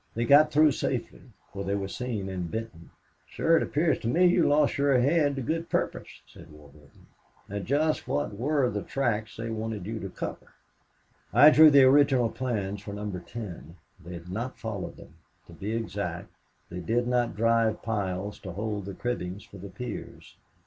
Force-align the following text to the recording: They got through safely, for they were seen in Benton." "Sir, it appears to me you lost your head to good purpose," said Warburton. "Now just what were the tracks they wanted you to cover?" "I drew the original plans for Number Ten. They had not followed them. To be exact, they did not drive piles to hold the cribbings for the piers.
They 0.15 0.25
got 0.25 0.51
through 0.51 0.71
safely, 0.71 1.21
for 1.53 1.63
they 1.63 1.75
were 1.75 1.87
seen 1.87 2.27
in 2.27 2.47
Benton." 2.47 2.89
"Sir, 3.37 3.57
it 3.57 3.61
appears 3.61 3.99
to 3.99 4.07
me 4.07 4.25
you 4.25 4.47
lost 4.47 4.79
your 4.79 4.97
head 4.99 5.35
to 5.35 5.43
good 5.43 5.69
purpose," 5.69 6.23
said 6.25 6.49
Warburton. 6.49 7.05
"Now 7.47 7.59
just 7.59 8.07
what 8.07 8.35
were 8.35 8.67
the 8.71 8.81
tracks 8.81 9.37
they 9.37 9.51
wanted 9.51 9.85
you 9.85 9.99
to 9.99 10.09
cover?" 10.09 10.53
"I 11.31 11.51
drew 11.51 11.69
the 11.69 11.83
original 11.83 12.29
plans 12.31 12.81
for 12.81 12.93
Number 12.93 13.19
Ten. 13.19 13.75
They 14.03 14.13
had 14.15 14.29
not 14.31 14.57
followed 14.57 14.97
them. 14.97 15.17
To 15.45 15.53
be 15.53 15.71
exact, 15.75 16.29
they 16.71 16.79
did 16.79 17.05
not 17.07 17.35
drive 17.35 17.83
piles 17.83 18.39
to 18.39 18.53
hold 18.53 18.85
the 18.85 18.95
cribbings 18.95 19.43
for 19.43 19.59
the 19.59 19.69
piers. 19.69 20.35